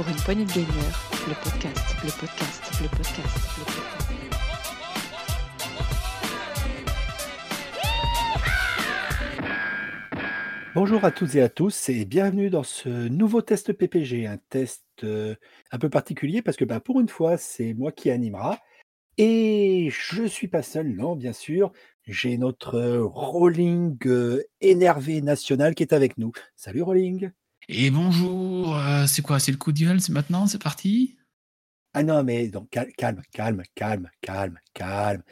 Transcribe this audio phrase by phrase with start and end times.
[0.00, 4.08] pour une poignée de gagneurs, le podcast, le podcast, le podcast, le podcast.
[10.74, 14.86] Bonjour à toutes et à tous et bienvenue dans ce nouveau test PPG, un test
[15.04, 15.34] euh,
[15.70, 18.58] un peu particulier parce que bah, pour une fois c'est moi qui animera
[19.18, 21.72] et je suis pas seul, non bien sûr,
[22.06, 26.32] j'ai notre euh, Rolling euh, énervé national qui est avec nous.
[26.56, 27.32] Salut Rolling.
[27.72, 31.16] Et bonjour, euh, c'est quoi C'est le coup de gueule C'est maintenant C'est parti?
[31.92, 35.22] Ah non mais donc cal- calme, calme, calme, calme, calme.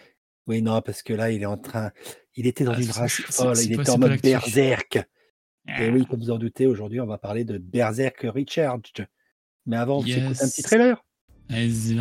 [0.46, 1.90] Oui non parce que là il est en train,
[2.36, 5.00] il était dans Ah, une c'est- folle, il était en mode berserk.
[5.68, 5.82] Ah.
[5.82, 9.06] Et oui, comme vous en doutez, aujourd'hui, on va parler de Berserk Recharged.
[9.66, 11.04] Mais avant, on s'écoute un petit trailer.
[11.50, 11.94] Allez, c'est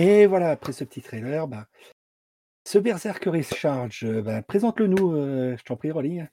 [0.00, 1.66] Et voilà, après ce petit trailer, bah,
[2.66, 6.26] ce Berserk Recharge, euh, bah, présente-le nous, euh, je t'en prie, Rolling.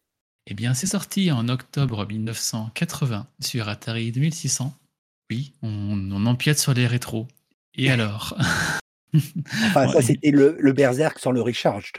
[0.45, 4.73] Eh bien, c'est sorti en octobre 1980 sur Atari 2600.
[5.29, 7.27] Oui, on, on empiète sur les rétros.
[7.75, 8.37] Et alors
[9.13, 11.97] Enfin, ça, c'était le, le Berserk sans le Recharged.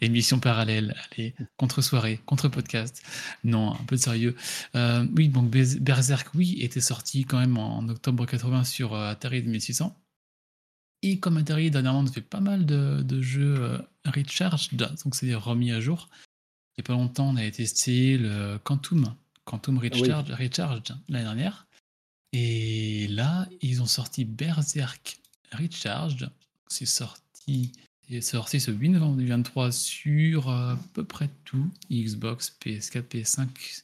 [0.00, 3.02] Émission parallèle, allez, contre-soirée, contre-podcast.
[3.42, 4.36] Non, un peu de sérieux.
[4.76, 9.42] Euh, oui, donc Berserk, oui, était sorti quand même en octobre 80 sur euh, Atari
[9.42, 9.96] 2600.
[11.02, 15.42] Et comme Atari, dernièrement, nous fait pas mal de, de jeux euh, recharged, donc c'est-à-dire
[15.42, 16.08] remis à jour.
[16.76, 21.66] Il n'y a pas longtemps, on avait testé le Quantum, Quantum Recharged, Recharged l'année dernière.
[22.32, 25.20] Et là, ils ont sorti Berserk
[25.52, 26.30] Recharged.
[26.68, 27.72] C'est sorti,
[28.08, 33.82] c'est sorti ce 8 novembre 2023 sur euh, à peu près tout Xbox, PS4, PS5,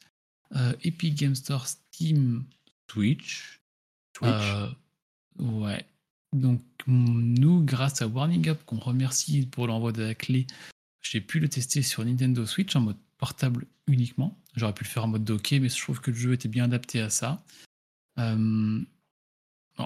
[0.55, 2.45] euh, Epic Game Store, Steam,
[2.87, 3.61] Twitch.
[4.13, 4.33] Twitch.
[4.33, 4.69] Euh,
[5.39, 5.85] ouais.
[6.41, 10.47] Donc, nous, grâce à Warning Up, qu'on remercie pour l'envoi de la clé,
[11.03, 14.39] j'ai pu le tester sur Nintendo Switch en mode portable uniquement.
[14.55, 16.65] J'aurais pu le faire en mode docké, mais je trouve que le jeu était bien
[16.65, 17.45] adapté à ça.
[18.19, 18.81] Euh,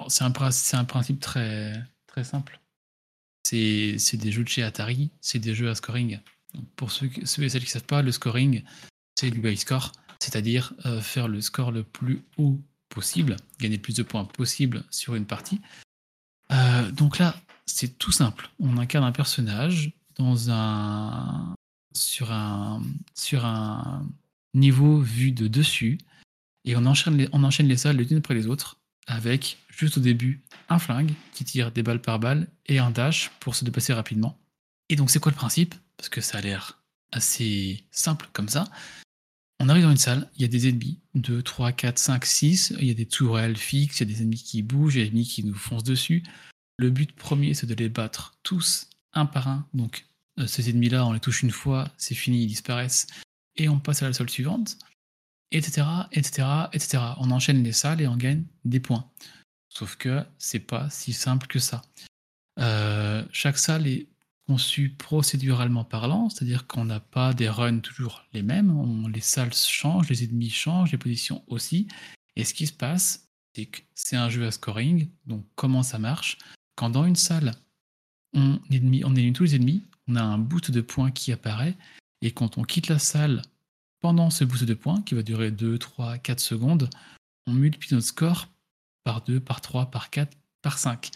[0.09, 1.85] c'est un, principe très,
[2.23, 2.61] simple.
[3.45, 6.21] C'est des jeux de chez Atari, c'est des jeux à scoring.
[6.77, 8.63] Pour ceux et celles qui ne savent pas, le scoring,
[9.19, 13.83] c'est du high score, c'est-à-dire euh, faire le score le plus haut possible, gagner le
[13.83, 15.61] plus de points possible sur une partie.
[16.81, 17.35] Euh, donc là,
[17.67, 18.51] c'est tout simple.
[18.59, 21.55] On incarne un personnage dans un
[21.93, 22.83] sur un
[23.15, 24.07] sur un
[24.55, 25.99] niveau vu de dessus
[26.65, 29.99] et on enchaîne les, on enchaîne les salles les unes après les autres avec juste
[29.99, 33.65] au début un flingue qui tire des balles par balle et un dash pour se
[33.65, 34.39] déplacer rapidement.
[34.89, 35.75] Et donc c'est quoi le principe?
[35.97, 36.81] Parce que ça a l'air
[37.13, 38.69] assez simple comme ça.
[39.59, 42.75] On arrive dans une salle, il y a des ennemis, 2, 3, 4, 5, 6,
[42.81, 45.03] il y a des tourelles fixes, il y a des ennemis qui bougent, il y
[45.03, 46.23] a des ennemis qui nous foncent dessus.
[46.81, 49.69] Le but premier, c'est de les battre tous, un par un.
[49.75, 50.07] Donc,
[50.39, 53.07] euh, ces ennemis-là, on les touche une fois, c'est fini, ils disparaissent.
[53.57, 54.79] Et on passe à la salle suivante,
[55.51, 57.03] etc., etc., etc.
[57.19, 59.05] On enchaîne les salles et on gagne des points.
[59.69, 61.83] Sauf que c'est pas si simple que ça.
[62.59, 64.09] Euh, chaque salle est
[64.47, 69.07] conçue procéduralement parlant, c'est-à-dire qu'on n'a pas des runs toujours les mêmes.
[69.13, 71.89] Les salles changent, les ennemis changent, les positions aussi.
[72.37, 75.11] Et ce qui se passe, c'est que c'est un jeu à scoring.
[75.27, 76.39] Donc, comment ça marche?
[76.81, 77.53] Quand dans une salle,
[78.33, 81.77] on, élimine tous les ennemis, on a un boost de points qui apparaît.
[82.23, 83.43] Et quand on quitte la salle
[84.01, 86.89] pendant ce boost de points, qui va durer 2, 3, 4 secondes,
[87.47, 88.49] on multiplie notre score
[89.05, 91.11] par 2, par 3, par 4, par 5.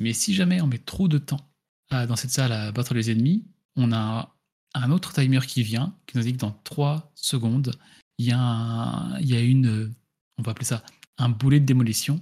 [0.00, 1.48] Mais si jamais on met trop de temps
[1.92, 3.44] dans cette salle à battre les ennemis,
[3.76, 4.34] on a
[4.74, 7.78] un autre timer qui vient, qui nous dit que dans 3 secondes,
[8.18, 9.94] il y a, y a une,
[10.36, 10.82] on va appeler ça,
[11.16, 12.20] un boulet de démolition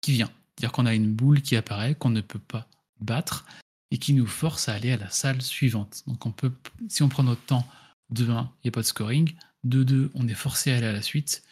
[0.00, 0.32] qui vient.
[0.58, 2.66] C'est-à-dire qu'on a une boule qui apparaît, qu'on ne peut pas
[3.00, 3.46] battre,
[3.92, 6.02] et qui nous force à aller à la salle suivante.
[6.08, 6.52] Donc on peut,
[6.88, 7.64] si on prend notre temps,
[8.10, 10.86] de 1, il n'y a pas de scoring, de 2, on est forcé à aller
[10.86, 11.44] à la suite,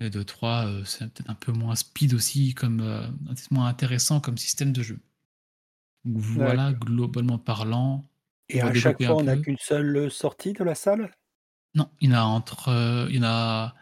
[0.00, 3.54] et de 3, euh, c'est peut-être un peu moins speed aussi, comme, euh, un peu
[3.54, 4.98] moins intéressant comme système de jeu.
[6.04, 8.08] Donc voilà, globalement parlant,
[8.48, 11.14] Et à chaque fois, on n'a qu'une seule sortie de la salle?
[11.76, 13.74] Non, il y en a entre, heu, il y en a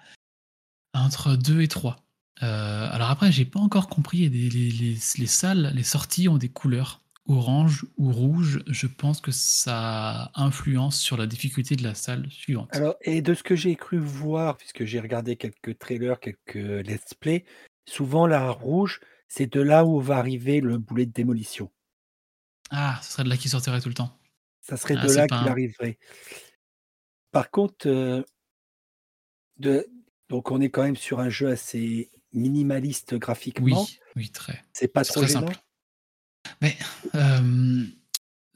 [0.92, 1.96] entre 2 et 3.
[2.42, 6.38] Heu, alors après, j'ai pas encore compris les les les les salles, les sorties ont
[6.38, 8.62] des couleurs orange ou rouge.
[8.66, 12.70] Je pense que ça influence sur la difficulté de la salle suivante.
[12.72, 17.14] Alors et de ce que j'ai cru voir, puisque j'ai regardé quelques trailers, quelques let's
[17.14, 17.44] play,
[17.88, 21.70] souvent la rouge, c'est de là où va arriver le boulet de démolition.
[22.70, 24.18] Ah, ce serait de là qui sortirait tout le temps.
[24.62, 25.98] Ça serait Ah, de là qu'il un arriverait.
[27.32, 27.88] Par contre,
[29.58, 29.86] de
[30.28, 33.82] donc on est quand même sur un jeu assez minimaliste graphiquement.
[33.82, 34.64] oui, oui, très.
[34.72, 35.46] C'est pas trop très gênant?
[35.46, 35.60] simple.
[36.60, 36.76] Mais,
[37.14, 37.90] hem,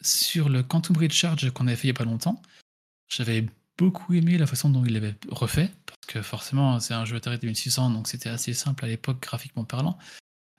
[0.01, 2.41] sur le Quantum Recharge qu'on avait fait il y a pas longtemps,
[3.09, 7.17] j'avais beaucoup aimé la façon dont il l'avait refait, parce que forcément, c'est un jeu
[7.17, 9.99] Atari 2600, donc c'était assez simple à l'époque graphiquement parlant.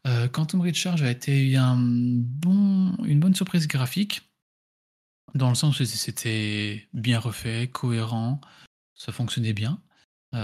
[0.08, 4.22] Heu, Quantum Recharge a été un bon une bonne surprise graphique,
[5.34, 8.40] dans le sens où c'était bien refait, cohérent,
[8.94, 9.82] ça fonctionnait bien.
[10.34, 10.40] Heu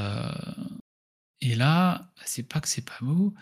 [1.42, 3.34] et là, c'est pas que c'est pas beau,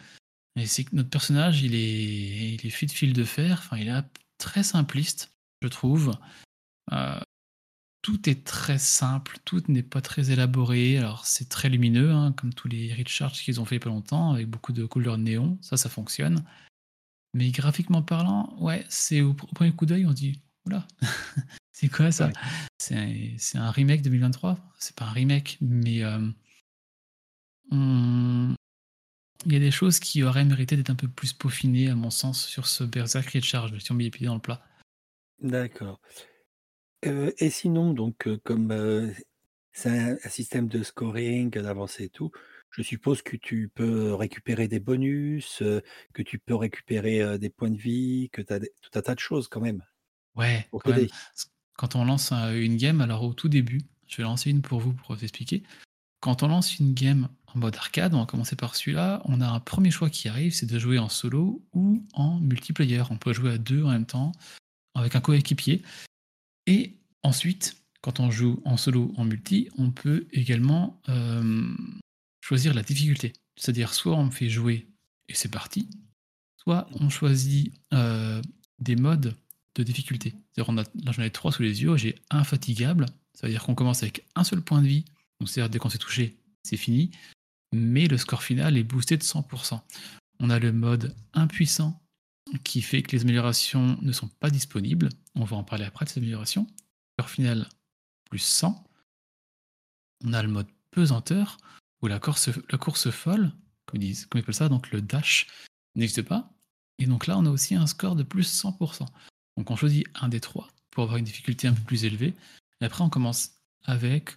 [0.55, 3.77] mais c'est que notre personnage, il est il est fait de fil de fer, enfin,
[3.77, 4.03] il est
[4.37, 6.13] très simpliste, je trouve.
[6.91, 7.19] Heu,
[8.01, 10.97] tout est très simple, tout n'est pas très élaboré.
[10.97, 13.85] Alors c'est très lumineux, hein, comme tous les recharge qu'ils ont fait il y a
[13.85, 16.43] pas longtemps, avec beaucoup de couleurs néon, ça, ça fonctionne.
[17.33, 20.87] Mais graphiquement parlant, ouais, c'est au, au premier coup d'œil, on dit, oula,
[21.73, 22.27] c'est quoi ça?
[22.27, 22.33] Ouais.
[22.79, 26.31] C'est un, c'est un remake 2023 C'est pas un remake, mais euh,
[27.71, 28.53] on-
[29.45, 32.09] il y a des choses qui auraient mérité d'être un peu plus peaufinées, à mon
[32.09, 34.61] sens, sur ce Berserk Recharge, si on met les pieds dans le plat.
[35.41, 35.99] D'accord.
[37.05, 39.13] Heu et sinon donc, heu, comme, heu,
[39.71, 42.31] c'est un un système de scoring, d'avancée et tout,
[42.71, 45.63] je suppose que tu peux récupérer des bonus,
[46.13, 49.15] que tu peux récupérer, des points de vie, que tu as des tout un tas
[49.15, 49.83] de choses quand même
[50.35, 51.07] Ouais, quand même.
[51.77, 54.79] Quand on lance un- une game, alors au tout début, je vais lancer une pour
[54.81, 55.63] vous pour vous expliquer.
[56.21, 59.47] Quand on lance une game en mode arcade, on va commencer par celui-là, on a
[59.47, 63.03] un premier choix qui arrive, c'est de jouer en solo ou en multiplayer.
[63.09, 64.31] On peut jouer à deux en même temps,
[64.95, 65.81] avec un coéquipier.
[66.67, 71.73] Et ensuite, quand on joue en solo ou en multi, on peut également euh,
[72.41, 73.33] choisir la difficulté.
[73.57, 74.87] C'est-à-dire soit on fait jouer
[75.27, 75.89] et c'est parti,
[76.57, 78.41] soit on choisit euh,
[78.79, 79.35] des modes
[79.75, 80.31] de difficulté.
[80.31, 83.63] C'est-à-dire on a, là j'en ai trois sous les yeux, j'ai infatigable, ça veut dire
[83.63, 85.05] qu'on commence avec un seul point de vie,
[85.39, 87.11] donc c'est-à-dire dès qu'on s'est touché, c'est fini,
[87.71, 89.79] mais le score final est boosté de 100%.
[90.39, 92.01] On a le mode impuissant
[92.63, 95.09] qui fait que les améliorations ne sont pas disponibles.
[95.35, 96.67] On va en parler après de ces améliorations.
[97.17, 97.69] Score final
[98.29, 98.83] plus 100.
[100.25, 101.57] On a le mode pesanteur
[102.01, 103.51] où la course, folle,
[103.85, 105.47] comme ils comme ils appellent ça, donc le dash
[105.95, 106.51] n'existe pas.
[106.97, 109.05] Et donc là, on a aussi un score de plus 100%.
[109.57, 112.33] Donc on choisit un des trois pour avoir une difficulté un peu plus élevée.
[112.81, 113.51] Et après, on commence
[113.83, 114.35] avec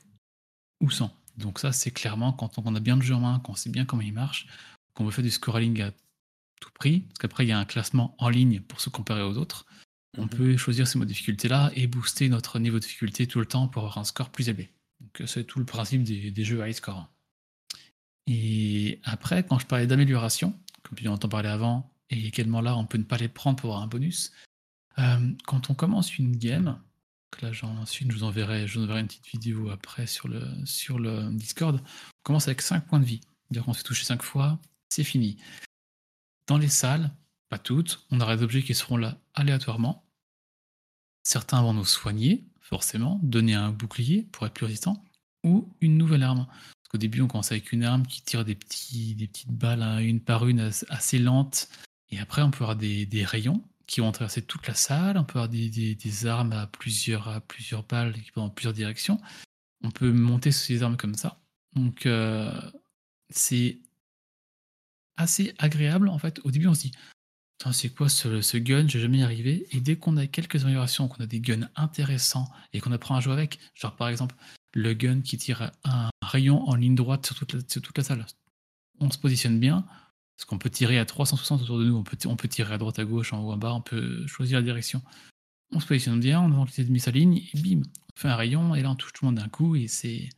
[0.81, 1.17] ou sans.
[1.37, 3.85] Donc ça, c'est clairement quand on a bien le jeu en main, qu'on sait bien
[3.85, 4.47] comment il marche,
[4.95, 5.91] qu'on veut faire du scoring à
[6.61, 9.37] tout prix, parce qu'après, il y a un classement en ligne pour se comparer aux
[9.37, 9.67] autres.
[10.19, 13.41] On Mmh peut choisir ces modes de difficulté-là et booster notre niveau de difficulté tout
[13.41, 14.71] le temps pour avoir un score plus élevé.
[15.01, 17.09] Donc c'est tout le principe des, des jeux high score.
[18.27, 22.77] Et après, quand je parlais d'amélioration, comme tu en entends parler avant, et également là,
[22.77, 24.33] on peut ne pas les prendre pour avoir un bonus.
[24.99, 26.79] Euh, quand on commence une game,
[27.33, 31.01] que là j'en une, je vous enverrai, une petite vidéo après sur le, sur
[31.33, 31.81] Discord.
[31.81, 33.21] On commence avec 5 points de vie.
[33.43, 34.59] C'est-à-dire qu'on s'est touché 5 fois,
[34.89, 35.39] c'est fini.
[36.47, 37.11] Dans les salles,
[37.49, 40.05] pas toutes, on aura des objets qui seront là aléatoirement.
[41.23, 45.05] Certains vont nous soigner, forcément, donner un bouclier pour être plus résistant,
[45.45, 46.47] ou une nouvelle arme.
[46.47, 50.47] Parce qu'au début, on commence avec une arme qui tire des, petites balles, une par
[50.47, 51.69] une, assez lentes.
[52.11, 53.63] Et après, on peut avoir des rayons
[53.93, 55.19] qui vont traverser toute la salle.
[55.19, 58.51] On peut avoir des, des, des armes à plusieurs, à plusieurs balles qui vont dans
[58.51, 59.21] plusieurs directions.
[59.85, 61.43] On peut monter sur ces armes comme ça.
[61.77, 62.51] Donc, euh,
[63.29, 63.81] c'est
[65.19, 66.09] assez agréable.
[66.09, 66.93] En fait, au début, on se dit
[67.59, 68.89] Putain, c'est quoi ce, ce gun?
[68.89, 69.67] Je vais jamais y arriver.
[69.73, 73.21] Et dès qu'on a quelques améliorations, qu'on a des guns intéressants et qu'on apprend à
[73.21, 74.35] jouer avec, genre par exemple
[74.73, 78.05] le gun qui tire un rayon en ligne droite sur toute la, sur toute la
[78.05, 78.25] salle,
[79.01, 79.85] on se positionne bien.
[80.37, 82.79] Parce qu'on peut tirer à 360 autour de nous, on peut, on peut tirer à
[82.79, 85.03] droite, à gauche, en haut, en bas, on peut choisir la direction.
[85.73, 88.75] On se positionne bien, on les ennemis sa ligne, et bim, on fait un rayon,
[88.75, 90.29] et là on touche tout le monde d'un coup, et c'est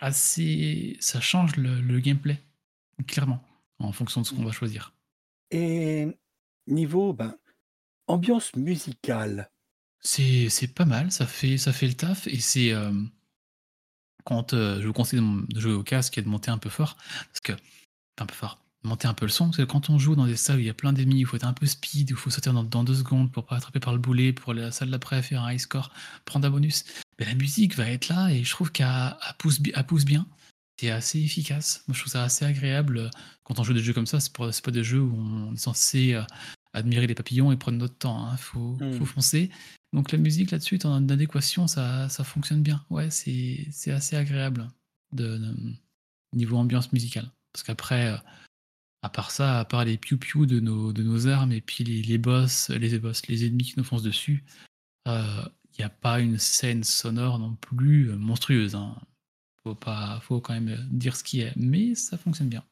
[0.00, 0.96] assez.
[1.00, 2.42] Ça change le, le, gameplay,
[3.06, 3.42] clairement,
[3.78, 4.92] en fonction de ce qu'on va choisir.
[5.50, 6.08] Et
[6.66, 7.36] niveau ben,
[8.06, 9.50] ambiance musicale.
[10.00, 12.72] C'est pas mal, ça fait, ça fait le taf, et c'est.
[12.72, 12.92] Euh,
[14.24, 16.96] quand euh, je vous conseille de jouer au casque et de monter un peu fort,
[17.28, 17.52] parce que
[18.18, 18.60] un peu fort.
[18.84, 19.46] Monter un peu le son.
[19.46, 21.18] Parce que quand on joue dans des salles où il y a plein d'ennemis, où
[21.20, 23.44] il faut être un peu speed, où il faut sortir dans, dans deux secondes pour
[23.46, 25.90] pas attraper par le boulet, pour aller à la salle d'après, faire un high score,
[26.24, 26.84] prendre un bonus,
[27.18, 30.26] ben, la musique va être là et je trouve qu'elle elle pousse, bien.
[30.78, 31.82] C'est assez efficace.
[31.88, 33.10] Moi, je trouve ça assez agréable
[33.44, 34.20] quand on joue des jeux comme ça.
[34.20, 36.22] C'est pas, pas des jeux où on est censé euh,
[36.74, 38.28] admirer les papillons et prendre notre temps.
[38.32, 38.92] Il faut, Mm.
[38.98, 39.50] faut foncer.
[39.94, 42.84] Donc la musique là-dessus, en adéquation, ça, ça fonctionne bien.
[42.90, 44.68] Ouais, c'est c'est assez agréable
[45.12, 45.56] de, de-
[46.34, 47.30] niveau ambiance musicale.
[47.54, 48.16] Parce qu'après, euh,
[49.06, 52.02] à part ça, à part les piou-piou de nos, de nos armes et puis les,
[52.02, 54.44] les boss, les boss, les ennemis qui nous foncent dessus,
[55.06, 58.74] il n'y a pas une scène sonore non plus euh, monstrueuse.
[58.74, 58.96] Hein.
[59.62, 61.52] Faut, pas, faut quand même euh, dire ce qui est.
[61.56, 62.64] Mais ça fonctionne bien.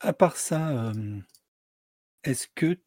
[0.00, 1.20] À part ça, euh,
[2.22, 2.78] est-ce que,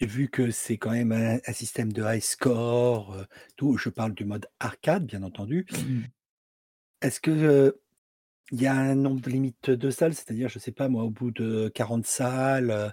[0.00, 3.24] vu que c'est quand même un, un système de high score, euh,
[3.56, 6.02] tout, je parle du mode arcade, bien entendu, Mm.
[7.02, 7.72] est-ce que euh,
[8.52, 11.30] il y a un nombre limite de salles, c'est-à-dire, je sais pas moi, au bout
[11.30, 12.88] de 40 salles, euh,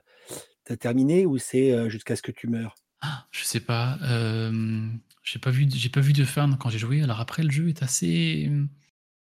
[0.63, 2.75] t'as terminé ou c'est jusqu'à ce que tu meurs?
[3.01, 3.97] Ah, je sais pas.
[4.03, 4.89] euh,
[5.23, 7.01] j'ai pas vu, de- pas vu de fin quand j'ai joué.
[7.01, 8.49] Alors après, le jeu est assez,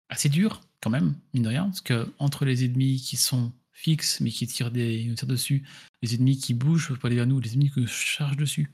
[0.09, 4.21] assez dur quand même, mine de rien, parce que entre les ennemis qui sont fixes
[4.21, 5.67] mais qui tirent des, nous tirent dessus,
[6.03, 8.71] les ennemis qui bougent pour aller vers nous, les ennemis qui chargent dessus,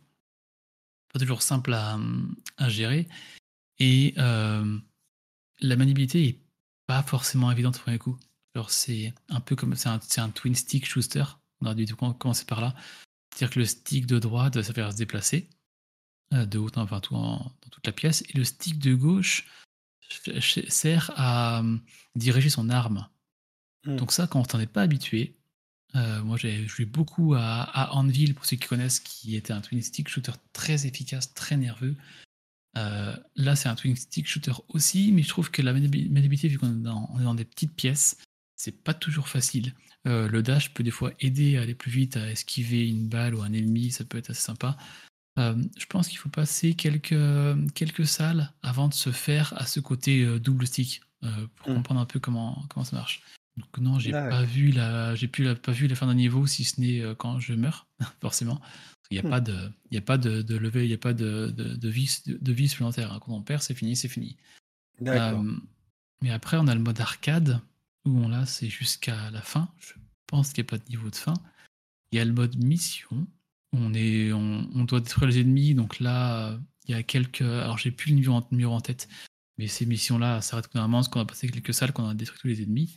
[1.13, 1.99] pas toujours simple à,
[2.57, 3.09] à gérer.
[3.79, 6.42] Et la maniabilité est
[6.93, 8.19] pas forcément évidente au premier coup.
[8.55, 11.25] Alors c'est un peu comme c'est un, un twin stick shooter.
[11.61, 12.75] On aurait dû commencer par là.
[13.31, 15.49] C'est-à-dire que le stick de droite va faire se déplacer
[16.35, 18.95] euh, de haut en enfin, tout en- dans toute la pièce, et le stick de
[18.95, 19.47] gauche
[20.25, 21.79] ch- ch- sert à euh,
[22.15, 23.09] diriger son arme.
[23.87, 23.97] Mm.
[23.97, 25.39] Donc ça, quand on n'est pas habitué,
[25.95, 29.63] euh, moi j'ai joué beaucoup à, à Anvil, pour ceux qui connaissent, qui était un
[29.63, 31.97] twin stick shooter très efficace, très nerveux.
[32.77, 36.49] Euh, là, c'est un twin stick shooter aussi, mais je trouve que la maniabi- maniabilité,
[36.49, 38.17] vu qu'on est dans, on est dans des petites pièces,
[38.57, 39.75] c'est pas toujours facile.
[40.09, 43.35] Euh, le dash peut des fois aider à aller plus vite, à esquiver une balle
[43.35, 44.77] ou un ennemi, ça peut être assez sympa.
[45.39, 47.15] Euh, je pense qu'il faut passer quelques,
[47.75, 51.03] quelques salles avant de se faire à ce côté double stick
[51.57, 51.75] pour Mm.
[51.75, 53.23] comprendre un peu comment, comment ça marche.
[53.57, 56.65] Donc non, j'ai pas vu la, j'ai la, pas vu la fin d'un niveau si
[56.65, 57.87] ce n'est quand je meurs,
[58.21, 58.61] forcément.
[59.13, 59.31] Il n'y a Mm.
[59.31, 61.89] pas de, y a pas de, de lever, il n'y a pas de, de, de
[61.89, 63.13] vie, de, vie supplémentaire.
[63.13, 63.21] hein.
[63.23, 64.37] Quand on perd, c'est fini, c'est fini.
[65.07, 65.53] Euh,
[66.23, 67.61] mais après, on a le mode arcade,
[68.07, 69.69] où on là, c'est jusqu'à la fin.
[69.79, 69.93] Je
[70.29, 71.35] pense qu'il n'y a pas de niveau de fin.
[72.11, 73.27] Il y a le mode mission,
[73.73, 75.75] où on, est, on, on doit détruire les ennemis.
[75.75, 77.43] Donc là, euh, il y a quelques.
[77.43, 79.09] Alors, j'ai plus le numéro en, numéro en tête,
[79.59, 82.49] mais ces missions-là s'arrêtent moment, parce qu'on a passé quelques salles, qu'on a détruit tous
[82.49, 82.97] les ennemis.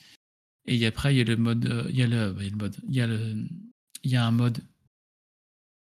[0.68, 1.66] Et après, il y a le mode.
[1.66, 2.76] euh, il y a le, bah, il y a le mode.
[2.88, 3.46] Il y a, le,
[4.04, 4.60] il y a un mode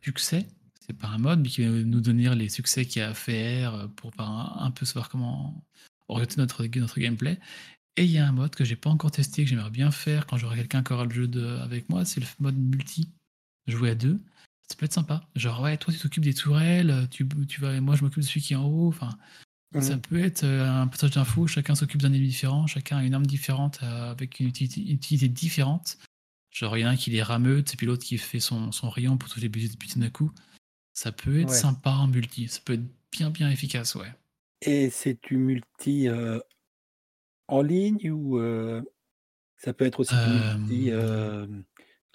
[0.06, 0.48] succès.
[0.86, 3.14] C'est pas un mode, mais qui va nous donner les succès qu'il y a à
[3.14, 5.64] faire euh, pour un, un peu savoir comment
[6.08, 7.40] orienter notre, notre gameplay.
[7.98, 10.28] Et il y a un mode que j'ai pas encore testé, que j'aimerais bien faire
[10.28, 13.10] quand j'aurai quelqu'un qui aura le jeu de, avec moi, c'est le mode multi.
[13.68, 14.20] Jouer à deux.
[14.70, 15.28] Ça peut être sympa.
[15.36, 18.42] Genre, ouais, toi tu t'occupes des tourelles, tu, tu vas, moi je m'occupe de celui
[18.42, 18.90] qui est en haut.
[18.90, 19.18] Enfin,
[19.82, 20.02] ça Mhm.
[20.02, 23.26] peut être euh, un partage d'infos, chacun s'occupe d'un ennemi différent, chacun a une arme
[23.26, 25.98] différente euh, avec une utilité, une utilité différente.
[26.56, 28.72] Genre, il y en a un qui les rameute, et puis l'autre qui fait son,
[28.72, 30.32] son rayon pour tous les buts d'un coup.
[30.94, 31.54] Ça peut être Ouais.
[31.54, 34.08] sympa en multi, ça peut être bien bien efficace, ouais.
[34.62, 36.40] Et c'est du multi euh,
[37.50, 38.82] en ligne ou euh,
[39.58, 41.46] ça peut être aussi du Euh, multi euh,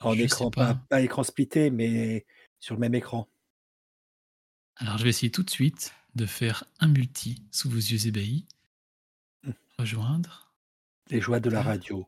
[0.00, 0.73] en écran, pas.
[0.73, 0.87] pas.
[0.88, 2.25] pas écran splitté, mais
[2.61, 3.28] sur le même écran?
[4.76, 8.47] Alors, je vais essayer tout de suite de faire un multi sous vos yeux ébahis.
[9.42, 9.50] Mmh.
[9.78, 10.50] Rejoindre.
[11.11, 12.06] Les joies de la radio.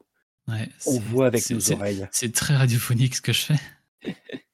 [0.49, 2.09] Ouais, On voit avec nos oreilles.
[2.11, 3.61] C'est très radiophonique ce que je fais.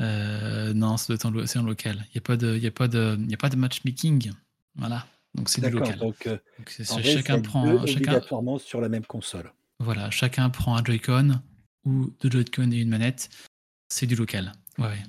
[0.00, 1.30] Euh, non, en, c'est en
[1.62, 2.06] local.
[2.08, 3.56] Il n'y a pas de, il y a pas de, il y a pas de
[3.56, 4.30] matchmaking.
[4.76, 5.06] Voilà.
[5.34, 5.98] Donc c'est du local.
[5.98, 9.52] donc euh, Donc vrai, chacun prend, chacun, obligatoirement sur la même console.
[9.80, 11.40] voilà, chacun prend un Joy-Con
[11.84, 13.28] ou deux Joy-Con et une manette.
[13.88, 14.52] C'est du local.
[14.78, 15.02] Ouais.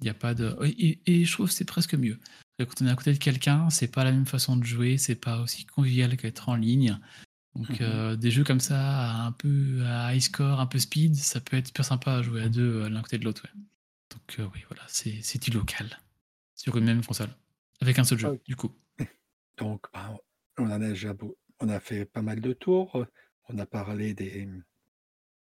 [0.00, 0.56] Il n'y a pas de.
[0.64, 2.18] Et, et je trouve que c'est presque mieux.
[2.58, 5.14] Quand on est à côté de quelqu'un, c'est pas la même façon de jouer, c'est
[5.14, 6.98] pas aussi convivial qu'être en ligne.
[7.54, 7.76] Donc Mhm.
[7.80, 11.56] euh, des jeux comme ça, un peu à high score, un peu speed, ça peut
[11.56, 13.42] être super sympa à jouer à deux euh, l'un côté de l'autre.
[13.44, 13.60] ouais.
[14.10, 15.98] Donc euh, oui, voilà, c'est du local
[16.54, 17.30] sur une même console
[17.80, 18.72] avec un seul jeu du coup.
[19.58, 20.16] Donc, bah,
[20.58, 21.14] on a déjà
[21.60, 23.04] on a fait pas mal de tours.
[23.48, 24.48] On a parlé des,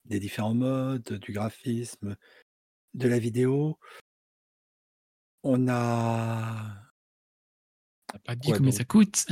[0.04, 2.16] des différents modes, du graphisme,
[2.94, 3.78] de la vidéo.
[5.42, 6.76] On a
[8.08, 9.26] T'as pas dit combien ça coûte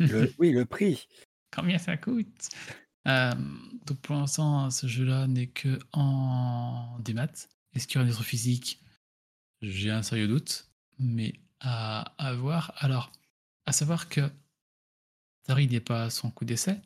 [0.00, 1.08] le, oui, le prix.
[1.54, 2.48] Combien ça coûte?
[3.06, 3.32] Euh,
[3.86, 7.28] Donc pour l'instant, ce jeu-là n'est que en démat.
[7.74, 8.80] Est-ce qu'il y aura une autre physique?
[9.62, 10.68] J'ai un sérieux doute,
[10.98, 12.72] mais à, à voir.
[12.76, 13.12] Alors,
[13.66, 14.20] à savoir que
[15.44, 16.80] Tari n'est pas son coup d'essai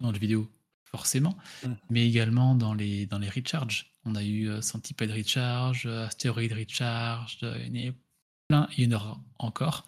[0.00, 0.50] dans le vidéo.
[0.84, 1.72] forcément, Mmh.
[1.90, 3.92] mais également dans les, dans les recharges.
[4.04, 7.94] On a eu euh, Centipede Recharge, euh, Asteroid Recharge, il y en a
[8.48, 9.86] plein, il y en aura encore.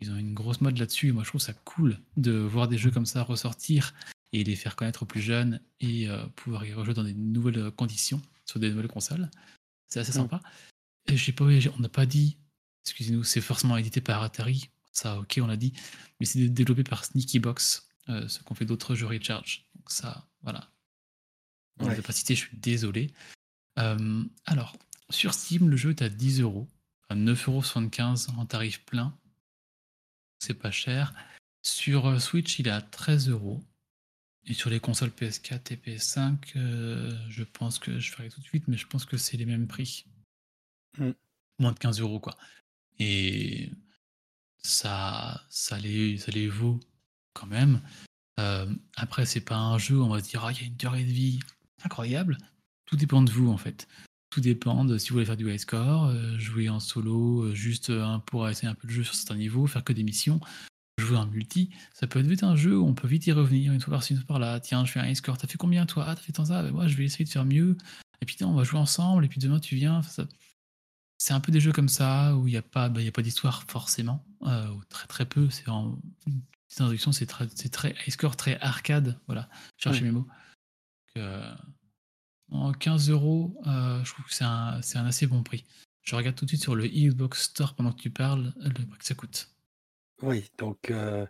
[0.00, 2.78] Ils ont une grosse mode là-dessus, et moi je trouve ça cool de voir des
[2.78, 3.94] jeux comme ça ressortir
[4.32, 7.70] et les faire connaître aux plus jeunes et euh, pouvoir y rejouer dans des nouvelles
[7.72, 9.30] conditions sur des nouvelles consoles.
[9.88, 10.40] C'est assez sympa.
[11.06, 12.38] Et j'ai pas, on n'a pas dit,
[12.84, 15.72] excusez-nous, c'est forcément édité par Atari, ça ok on l'a dit,
[16.20, 19.66] mais c'est développé par Sneaky Box, euh, ce qu'on fait d'autres jeux Recharge.
[19.74, 20.70] Donc ça, voilà.
[21.78, 21.96] On ne Ouais.
[21.96, 23.12] l'a pas cité, je suis désolé.
[23.78, 24.76] Euh, alors,
[25.08, 26.68] sur Steam, le jeu est à 10 euros,
[27.08, 29.16] à 9,75€ en tarif plein.
[30.40, 31.14] C'est pas cher.
[31.62, 33.62] Sur euh, Switch, il est à 13 euros.
[34.46, 38.46] Et sur les consoles PS4 et PS5, euh, je pense que je ferai tout de
[38.46, 40.06] suite, mais je pense que c'est les mêmes prix.
[40.98, 41.10] Mm.
[41.58, 42.34] Moins de 15 euros, quoi.
[42.98, 43.70] Et
[44.62, 46.80] ça, ça, les, ça les vaut
[47.34, 47.82] quand même.
[48.38, 48.66] Euh,
[48.96, 51.04] après, c'est pas un jeu on va se dire, ah, il y a une durée
[51.04, 51.40] de vie
[51.84, 52.38] incroyable.
[52.86, 53.86] Tout dépend de vous, en fait.
[54.30, 57.54] Tout dépend de si vous voulez faire du high score, euh, jouer en solo, euh,
[57.54, 60.38] juste euh, pour essayer un peu le jeu sur certains niveaux, faire que des missions,
[60.98, 61.70] jouer en multi.
[61.94, 64.12] Ça peut être vite un jeu où on peut vite y revenir une fois par-ci,
[64.12, 64.60] une fois par-là.
[64.60, 66.04] Tiens, je fais un high score, t'as fait combien toi?
[66.06, 67.76] Ah, t'as fait tant ça Ben, Moi, je vais essayer de faire mieux.
[68.22, 69.96] Et puis, tiens, on va jouer ensemble, et puis demain, tu viens.
[69.96, 70.28] Enfin, ça-
[71.18, 73.20] C'est un peu des jeux comme ça où il n'y a pas, y a pas
[73.22, 75.50] d'histoire forcément, euh, ou très très peu.
[75.50, 79.18] C'est en une petite introduction, c'est très, très high score, très arcade.
[79.26, 80.26] Voilà, cherchez mes mots.
[80.28, 81.54] Donc, euh,
[82.50, 85.64] en 15 euros, euh, je trouve que c'est un, assez bon prix.
[86.02, 88.98] Je regarde tout de suite sur le Xbox Store pendant que tu parles le prix
[88.98, 89.54] que ça coûte.
[90.22, 91.26] Oui, donc euh,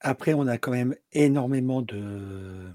[0.00, 2.70] après, on a quand même énormément de.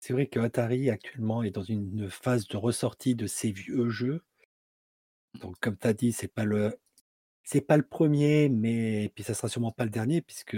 [0.00, 4.24] C'est vrai que Atari actuellement est dans une phase de ressortie de ses vieux jeux.
[5.40, 6.76] Donc, comme tu as dit, c'est pas le
[7.60, 10.56] pas le premier, mais puis ça sera sûrement pas le dernier, puisque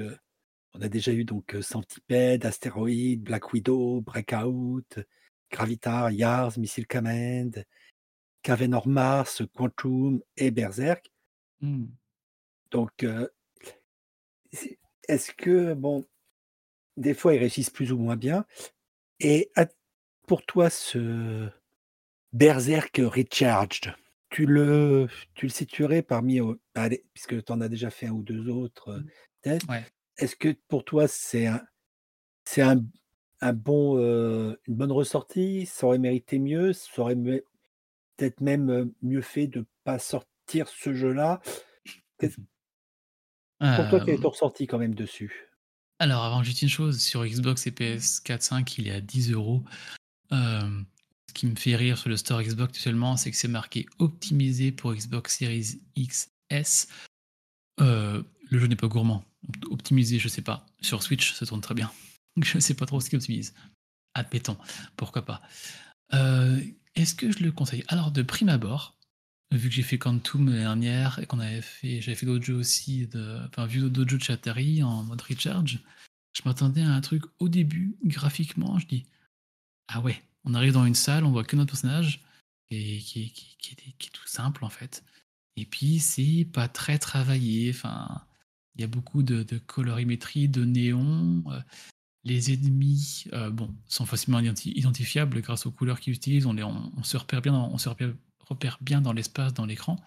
[0.75, 4.99] on a déjà eu donc Centipede, Asteroid, Black Widow, Breakout,
[5.51, 7.65] Gravitar, Yars, Missile Command,
[8.43, 11.11] Caven or Mars, Quantum et Berserk.
[11.61, 11.87] Hmm.
[12.71, 13.29] Donc, euh,
[15.09, 16.05] est-ce que, bon,
[16.97, 18.45] des fois, ils réussissent plus ou moins bien.
[19.21, 19.51] Et
[20.27, 21.49] pour toi, ce
[22.33, 23.95] Berserk Recharged,
[24.31, 28.13] tu le, tu le situerais parmi, euh, allez, puisque tu en as déjà fait un
[28.13, 29.03] ou deux autres euh,
[29.43, 29.85] tests, Ouais.
[30.19, 31.63] Est-ce que pour toi, c'est un,
[32.45, 32.85] c'est un,
[33.41, 35.67] un bon, euh, une bonne ressortie?
[35.67, 36.73] Ça aurait mérité mieux?
[36.73, 41.41] Ça aurait peut-être même euh, mieux fait de pas sortir ce jeu-là?
[43.77, 45.51] Pour toi, quel est Euh, ton ressenti quand même dessus?
[45.99, 49.63] Alors, avant juste une chose, sur Xbox et PS4 5, il est à 10 euros.
[50.33, 50.83] Euh,
[51.29, 54.71] Ce qui me fait rire sur le store Xbox actuellement, c'est que c'est marqué optimisé
[54.71, 56.89] pour Xbox Series XS.
[57.81, 58.23] Euh,
[58.55, 59.25] le jeu n'est pas gourmand.
[59.71, 60.67] Optimisé, je sais pas.
[60.81, 61.91] Sur Switch, ça tourne très bien.
[62.43, 63.55] Je sais pas trop ce qu'il optimise.
[64.15, 64.57] Admettons,
[64.97, 65.43] pourquoi pas.
[66.15, 66.61] Euh,
[66.95, 67.85] Est-ce que je le conseille?
[67.89, 68.97] Alors, de prime abord,
[69.53, 72.55] vu que j'ai fait Quantum l'année dernière et qu'on avait fait, j'avais fait d'autres jeux
[72.55, 75.81] aussi, de, enfin, vu d'autres jeux de chez en mode recharge,
[76.33, 79.07] je m'attendais à un truc au début, graphiquement, je dis
[79.89, 82.21] Ah ouais, on arrive dans une salle, on voit que notre personnage,
[82.71, 85.05] et qui, qui, qui est, qui est tout simple en fait.
[85.57, 88.25] Et puis c'est pas très travaillé, enfin,
[88.75, 91.45] il y a beaucoup de, colorimétrie, de néon.
[91.51, 91.61] euh,
[92.25, 96.47] les ennemis, euh, bon, sont facilement identi- identifiables grâce aux couleurs qu'ils utilisent.
[96.47, 97.77] On, se repère bien, dans,
[98.41, 100.03] repère, dans l'espace, dans l'écran.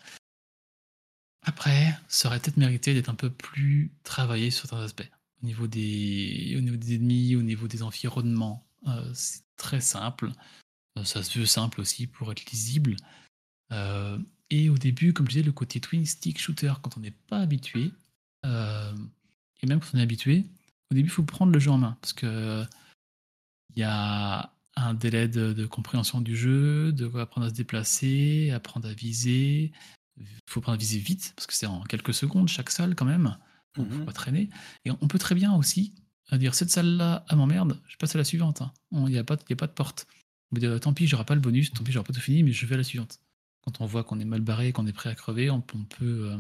[1.44, 5.10] Après, ça aurait peut-être mérité d'être un peu plus travaillé sur certains aspects.
[5.44, 10.32] Au niveau des, au niveau des ennemis, au niveau des environnements, euh, c'est très simple.
[11.04, 12.96] Ça se veut simple aussi pour être lisible.
[14.50, 17.40] Et au début, comme je disais, le côté twin stick shooter, quand on n'est pas
[17.40, 17.92] habitué,
[18.46, 18.94] euh,
[19.62, 20.46] et même quand on est habitué,
[20.92, 22.64] au début, il faut prendre le jeu en main parce que
[23.76, 28.52] il y a un délai de, de compréhension du jeu, de apprendre à se déplacer,
[28.52, 29.72] apprendre à viser.
[30.20, 33.06] Il faut apprendre à viser vite parce que c'est en quelques secondes chaque salle quand
[33.06, 33.36] même.
[33.76, 34.06] Donc, faut Mhm.
[34.06, 34.50] pas traîner.
[34.86, 35.94] Et on peut très bien aussi
[36.34, 38.62] euh, dire cette salle-là, ah m'emmerde, je passe à la suivante.
[38.62, 38.74] hein.
[38.92, 40.08] Il n'y a, pas de- il y a pas de porte.
[40.52, 42.44] On peut dire tant pis, j'aurai pas le bonus, tant pis, j'aurai pas tout fini,
[42.44, 43.20] mais je vais à la suivante.
[43.62, 46.32] Quand on voit qu'on est mal barré, qu'on est prêt à crever, on, on peut,
[46.32, 46.38] euh,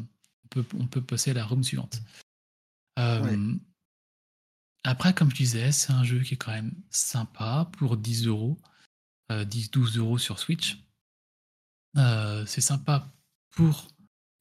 [0.55, 2.01] on, peut, on peut passer à la room suivante.
[2.99, 3.37] Euh, Ouais.
[4.83, 8.57] Après, comme je disais, c'est un jeu qui est quand même sympa pour 10 euros,
[9.31, 10.77] euh, 10-12 euros sur Switch.
[11.97, 13.11] Euh, c'est sympa
[13.49, 13.89] pour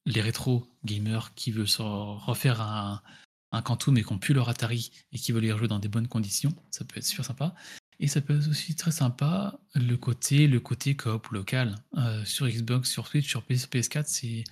[0.04, 3.02] les rétro gamers qui veulent se refaire un,
[3.50, 5.88] un Quantum mais qui n'ont plus leur Atari et qui veulent y rejouer dans des
[5.88, 6.54] bonnes conditions.
[6.70, 7.54] Ça peut être super sympa.
[7.98, 11.74] Et ça peut être aussi très sympa le côté, le côté coop local.
[11.96, 14.44] Euh, sur Xbox, sur Switch, sur PS, PS4, c'est.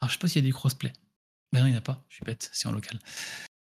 [0.00, 0.92] Alors je sais pas s'il y a des crossplay.
[1.52, 2.98] Mais non, il n'y en a pas, je suis bête, c'est en local.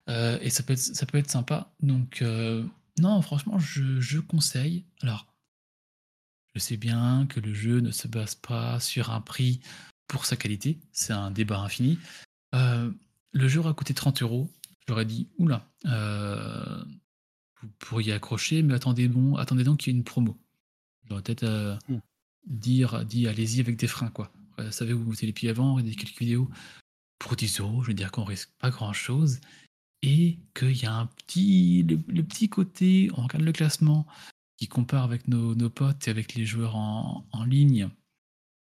[0.08, 1.72] Euh, et ça peut, être, ça peut être sympa.
[1.80, 2.64] Donc, euh,
[2.98, 4.84] non, franchement, je, je conseille.
[5.02, 5.26] Alors,
[6.54, 9.60] je sais bien que le jeu ne se base pas sur un prix
[10.06, 11.98] pour sa qualité, c'est un débat infini.
[12.54, 12.90] Euh,
[13.32, 14.50] le jeu aura coûté 30 euros.
[14.86, 20.04] J'aurais dit, oula, vous pourriez accrocher, mais attendez, bon, attendez donc qu'il y ait une
[20.04, 20.38] promo.
[21.04, 21.98] J'aurais peut-être Hmm.
[22.46, 24.32] dire, dit, allez-y avec des freins, quoi.
[24.70, 26.48] Savez, vous mettez les pieds avant, il y a quelques vidéos
[27.18, 29.40] pour 10 euros, je veux dire qu'on risque pas grand-chose.
[30.02, 34.06] Et qu'il y a un petit, le, petit côté, on regarde le classement,
[34.56, 37.88] qui compare avec nos, potes et avec les joueurs en, ligne,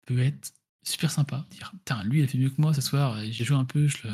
[0.06, 0.54] peut être
[0.86, 1.46] super sympa.
[1.50, 1.74] Dire,
[2.06, 4.08] lui, il a fait mieux que moi ce soir, j'ai joué un peu, je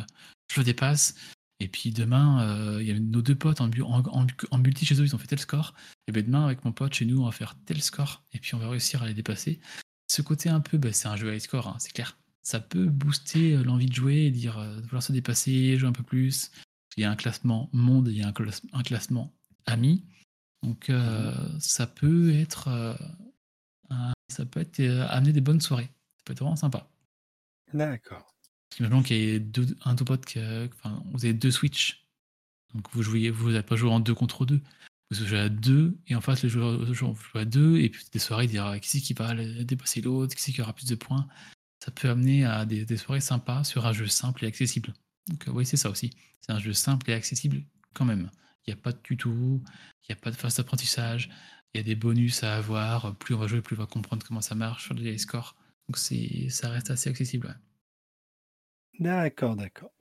[0.57, 1.15] le, dépasse.
[1.61, 3.67] Et puis demain, euh, il y a nos deux potes en,
[4.57, 5.73] multi chez eux, ils ont fait tel score.
[6.07, 8.23] Et bien demain, avec mon pote chez nous, on va faire tel score.
[8.31, 9.59] Et puis on va réussir à les dépasser.
[10.09, 12.17] Ce côté un peu, bah, c'est un jeu high score, hein, c'est clair.
[12.41, 15.89] Ça peut booster euh, l'envie de jouer et dire, euh, de vouloir se dépasser, jouer
[15.89, 16.51] un peu plus.
[16.97, 19.33] Il y a un classement monde, il y a un, classe- un classement
[19.65, 20.05] ami.
[20.63, 22.93] Donc euh, ça peut être, euh,
[23.89, 25.89] un- ça peut être euh, amener des bonnes soirées.
[26.17, 26.89] Ça peut être vraiment sympa.
[27.73, 28.35] D'accord.
[28.79, 32.07] Imaginons qu'il y ait deux, un deux potes, enfin, vous avez deux Switch.
[32.73, 34.61] Donc vous jouez, vous n'allez pas jouer en deux contre deux.
[35.11, 38.19] Vous jouez à deux, et en face, les joueurs jouez à deux, et puis des
[38.19, 40.95] soirées, il dira qui c'est qui va dépasser l'autre, qui c'est qui aura plus de
[40.95, 41.27] points?
[41.83, 44.93] Ça peut amener à des, des soirées sympas sur un jeu simple et accessible.
[45.27, 46.11] Donc euh, oui, c'est ça aussi.
[46.41, 47.63] C'est un jeu simple et accessible
[47.93, 48.29] quand même.
[48.67, 51.29] Il n'y a pas de tuto, il n'y a pas de phase d'apprentissage,
[51.73, 53.15] il y a des bonus à avoir.
[53.17, 55.55] Plus on va jouer, plus on va comprendre comment ça marche sur les scores.
[55.87, 57.47] Donc ça reste assez accessible.
[57.47, 57.53] ouais.
[58.99, 59.91] D'accord, d'accord.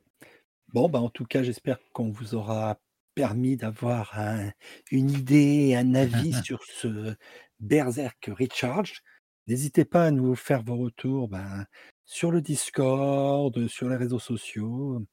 [0.72, 2.80] Bon, bah, en tout cas, j'espère qu'on vous aura
[3.14, 4.52] permis d'avoir un-
[4.90, 7.16] une idée, un avis sur ce
[7.60, 9.02] Berserk Recharge.
[9.48, 11.66] N'hésitez pas à nous faire vos retours ben,
[12.04, 15.04] sur le Discord, sur les réseaux sociaux.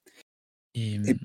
[0.74, 1.18] Et, Et- hum,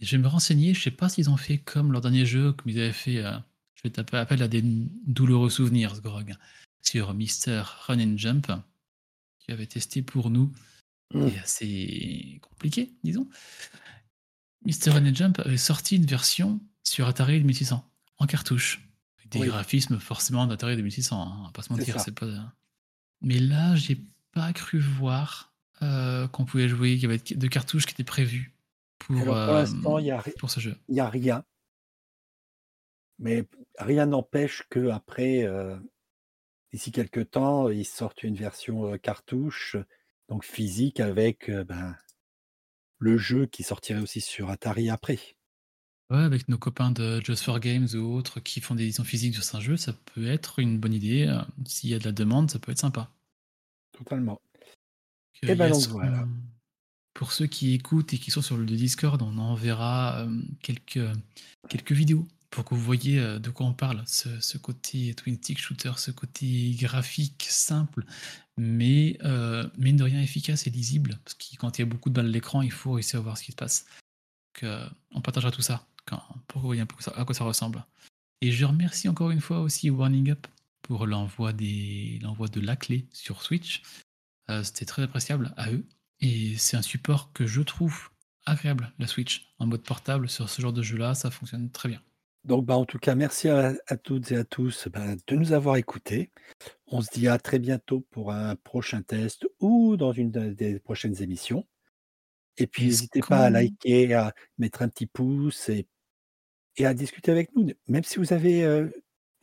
[0.00, 2.70] je vais me renseigner, je sais pas s'ils ont fait comme leur dernier jeu, comme
[2.70, 3.32] ils avaient fait, euh,
[3.74, 6.34] je vais taper appel à des douloureux souvenirs, ce Grog,
[6.82, 8.52] sur Mister Run and Jump,
[9.38, 10.52] qui avait testé pour nous,
[11.14, 11.28] Mm.
[11.28, 13.28] et assez compliqué, disons.
[14.64, 18.82] Mister Run and Jump avait sorti une version sur Atari 2600, en cartouche,
[19.30, 19.46] des Oui.
[19.48, 22.26] graphismes forcément d'Atari 2600, hein, on va pas se mentir, c'est pas...
[23.22, 27.86] Mais là, j'ai pas cru voir euh, qu'on pouvait jouer, qu'il y avait de cartouches
[27.86, 28.54] qui étaient prévues
[28.98, 30.76] pour, Alors, pour euh, l'instant, il n'y a, pour ce jeu.
[30.88, 31.44] il y a rien.
[33.18, 33.46] Mais
[33.78, 35.76] rien n'empêche qu'après, euh,
[36.72, 39.76] d'ici quelques temps, ils sortent une version euh, cartouche,
[40.28, 41.96] donc physique, avec euh, ben,
[42.98, 45.35] le jeu qui sortirait aussi sur Atari après.
[46.10, 49.34] Ouais, avec nos copains de Just for Games ou autres qui font des éditions physiques
[49.36, 51.26] de certains jeux, ça peut être une bonne idée.
[51.26, 53.10] euh, S'il y a de la demande, ça peut être sympa.
[53.92, 54.40] Totalement.
[55.42, 56.28] Que Eh ben a donc voilà.
[57.12, 61.00] Pour ceux qui écoutent et qui sont sur le Discord, on enverra euh, quelques,
[61.68, 64.04] quelques vidéos pour que vous voyez euh, de quoi on parle.
[64.06, 68.04] Ce, ce côté twin stick shooter, ce côté graphique simple,
[68.56, 71.18] mais euh, mine de rien efficace et lisible.
[71.24, 73.22] Parce que quand il y a beaucoup de balles à l'écran, il faut réussir à
[73.22, 73.86] voir ce qui se passe.
[74.54, 77.34] Donc, euh, on partagera tout ça quand, pour que vous voyez un peu à quoi
[77.34, 77.84] ça ressemble.
[78.40, 80.46] Et je remercie encore une fois aussi Warning Up
[80.82, 83.82] pour l'envoi des- l'envoi de la clé sur Switch.
[84.50, 85.84] Euh, C'était très appréciable à eux.
[86.20, 88.10] Et c'est un support que je trouve
[88.46, 89.52] agréable, la Switch.
[89.58, 92.02] En mode portable, sur ce genre de jeu-là, ça fonctionne très bien.
[92.44, 95.52] Donc, bah, en tout cas, merci à, à toutes et à tous ben, de nous
[95.52, 96.30] avoir écoutés.
[96.86, 100.78] On se dit à très bientôt pour un prochain test ou dans une de- des
[100.78, 101.66] prochaines émissions.
[102.56, 105.88] Et puis, n'hésitez pas à liker, à mettre un petit pouce et,
[106.76, 107.70] et à discuter avec nous.
[107.88, 108.88] Même si vous avez, euh,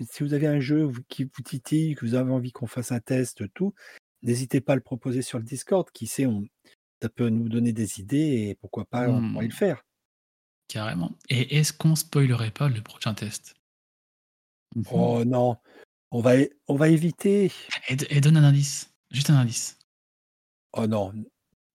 [0.09, 2.99] si vous avez un jeu qui vous titille, que vous avez envie qu'on fasse un
[2.99, 3.73] test, tout,
[4.21, 5.89] n'hésitez pas à le proposer sur le Discord.
[5.91, 6.45] Qui sait, on,
[7.01, 9.83] ça peut nous donner des idées et pourquoi pas, on pourrait le faire.
[10.67, 11.11] Carrément.
[11.29, 13.55] Et est-ce qu'on spoilerait pas le prochain test?
[14.89, 15.57] Oh non,
[16.09, 16.33] on va,
[16.67, 17.51] on va éviter.
[17.89, 18.91] et, et donne un indice.
[19.11, 19.77] Juste un indice.
[20.71, 21.13] Oh non,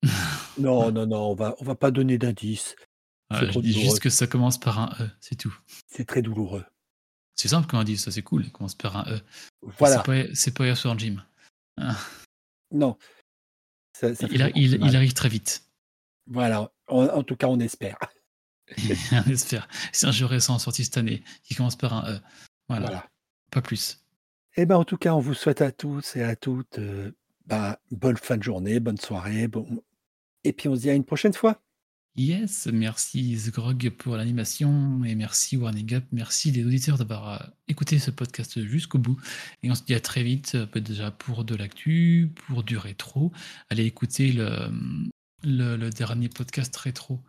[0.59, 2.77] non, non, non, on va, on va pas donner d'indices.
[3.31, 5.55] Je dis juste que ça commence par un E, c'est tout.
[5.87, 6.65] C'est très douloureux.
[7.35, 8.45] C'est simple comme indice, ça c'est cool.
[8.47, 9.21] Il commence par un E.
[9.63, 10.03] Voilà,
[10.35, 11.23] C'est pas, pas Earthworm Jim.
[11.77, 11.97] Ah.
[12.73, 12.97] non.
[13.93, 15.65] Ça- ça Il, a- arrive très vite.
[16.27, 17.99] Voilà, en, en tout cas, on espère.
[19.13, 19.69] on espère.
[19.93, 22.21] C'est un jeu récent sorti cette année qui commence par un E.
[22.69, 22.87] Voilà.
[22.87, 23.09] Voilà.
[23.51, 24.05] Pas plus.
[24.57, 27.13] Et ben, en tout cas, on vous souhaite à tous et à toutes euh,
[27.47, 29.49] ben, bonne fin de journée, bonne soirée.
[29.49, 29.83] Bon...
[30.45, 31.63] Et puis, on se dit à une prochaine fois.
[32.19, 38.01] Yes, merci Zgrog pour l'animation et merci Warning Up, merci les auditeurs d'avoir euh, écouté
[38.01, 39.17] ce podcast jusqu'au bout.
[39.63, 42.77] Et on se dit à très vite, euh, peut-être déjà pour de l'actu, pour du
[42.77, 43.31] rétro.
[43.71, 44.51] Allez écouter le,
[45.45, 47.21] le, le dernier podcast rétro.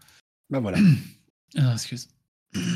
[0.49, 0.80] Ben voilà.
[1.58, 2.10] Ah, excuse.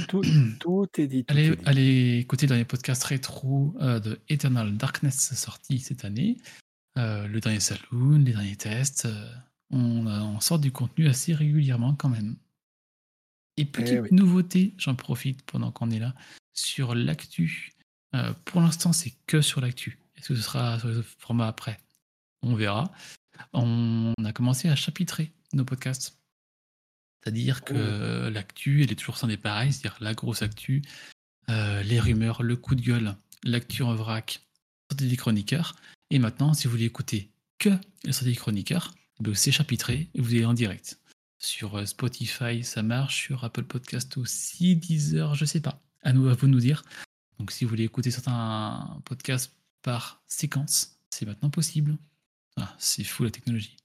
[0.07, 0.21] Tout,
[0.59, 1.25] tout est dit.
[1.25, 1.61] tout Allez, est dit.
[1.65, 6.37] allez écouter dans les podcasts rétro euh, de Eternal Darkness sorti cette année.
[6.97, 9.05] Euh, le dernier Saloon, les derniers tests.
[9.05, 9.31] euh,
[9.73, 12.35] on, a- on sort du contenu assez régulièrement quand même.
[13.57, 14.09] Et petite Eh oui.
[14.11, 16.15] nouveauté, j'en profite pendant qu'on est là,
[16.53, 17.73] sur l'actu.
[18.15, 19.99] Euh, pour l'instant, c'est que sur l'actu.
[20.15, 21.79] Est-ce que ce sera sur le format après?
[22.41, 22.91] On verra.
[23.53, 26.17] On a commencé à chapitrer nos podcasts.
[27.23, 30.81] C'est-à-dire que l'actu, elle est toujours scindée pareil, c'est-à-dire la grosse actu,
[31.49, 34.41] euh, les rumeurs, le coup de gueule, l'actu en vrac,
[34.91, 35.75] sortie des chroniqueurs.
[36.09, 37.69] Et maintenant, si vous voulez écouter que
[38.03, 38.93] la sortie des chroniqueurs,
[39.33, 40.99] c'est chapitré et vous allez en direct.
[41.39, 45.81] Sur euh, Spotify, ça marche, sur Apple Podcast aussi, Deezer, je sais pas.
[46.01, 46.83] À nous, à vous de nous dire.
[47.39, 51.97] Donc si vous voulez écouter certains podcasts par séquence, c'est maintenant possible.
[52.57, 53.75] Ah, c'est fou la technologie.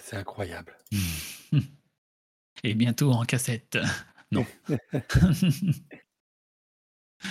[0.00, 0.76] C'est incroyable.
[2.64, 3.78] Et bientôt en cassette.
[4.30, 4.44] Non.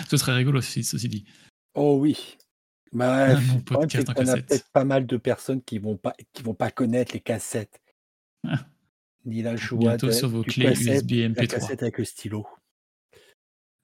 [0.10, 1.26] Ce serait rigolo, ceci dit.
[1.76, 2.38] Oh oui.
[2.93, 6.71] Bah, podcast qu'on a peut-être pas mal de personnes qui vont pas qui vont pas
[6.71, 7.82] connaître les cassettes.
[8.47, 8.65] Ah.
[9.26, 11.47] Ni la joie de, sur vos du clés cassette, USB la MP3.
[11.47, 12.47] cassette avec le stylo.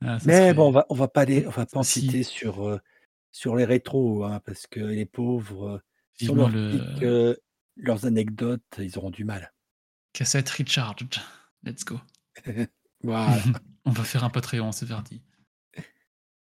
[0.05, 2.01] Ah, Mais serait- bon, on va on va pas les on va pas en Si.
[2.01, 2.79] citer sur euh,
[3.31, 5.81] sur les rétros hein, parce que les pauvres
[6.21, 7.35] euh, on leur le euh,
[7.75, 9.51] leurs anecdotes, ils auront du mal.
[10.13, 11.15] cassette recharged.
[11.63, 11.99] Let's go.
[13.05, 13.37] Voilà.
[13.83, 15.21] On va faire un Patreon, c'est parti.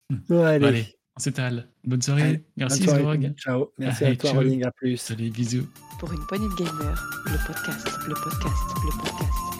[0.10, 0.66] Bon, allez.
[0.66, 1.68] Allez, on s'étale.
[1.84, 2.22] Bonne soirée.
[2.22, 3.34] Allez, Merci, bonne soirée.
[3.38, 3.72] Ciao.
[3.78, 4.40] Merci Allez, à toi, ciao.
[4.40, 4.66] Rolling.
[4.66, 4.98] À plus.
[4.98, 5.68] Salut, bisous.
[6.00, 9.51] Pour une poignée de gamers, le podcast, le podcast, le podcast.